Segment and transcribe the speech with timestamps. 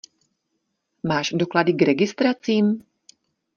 [1.03, 2.83] Máš doklady k registracím?